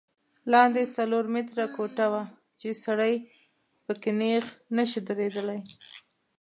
لاندې 0.53 0.83
څلور 0.97 1.23
متره 1.33 1.65
کوټه 1.75 2.05
وه 2.11 2.23
چې 2.59 2.69
سړی 2.85 3.13
په 3.85 3.93
کې 4.01 4.11
نیغ 4.21 4.45
نه 4.77 4.83
شو 4.89 4.99
درېدلی. 5.09 5.59